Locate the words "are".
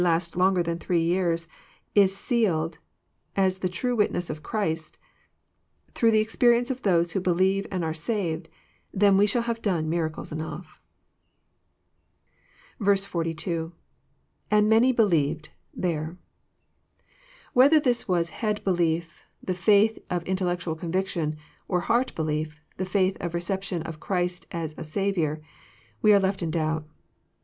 7.83-7.93, 26.11-26.19